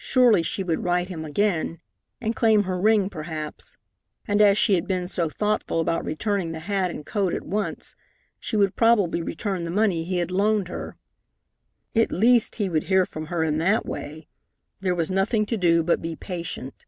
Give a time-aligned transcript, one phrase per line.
[0.00, 1.78] Surely she would write him again,
[2.20, 3.76] and claim her ring perhaps,
[4.26, 7.94] and, as she had been so thoughtful about returning the hat and coat at once,
[8.40, 10.96] she would probably return the money he had loaned her.
[11.94, 14.26] At least, he would hear from her in that way.
[14.80, 16.84] There was nothing to do but be patient.